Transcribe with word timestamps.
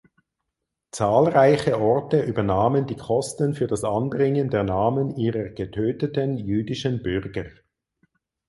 Zahlreiche 0.89 1.79
Orte 1.79 2.23
übernahmen 2.23 2.87
die 2.87 2.95
Kosten 2.95 3.53
für 3.53 3.67
das 3.67 3.83
Anbringen 3.83 4.49
der 4.49 4.63
Namen 4.63 5.15
ihrer 5.15 5.49
getöteten 5.49 6.39
jüdischen 6.39 7.03
Bürger. 7.03 7.45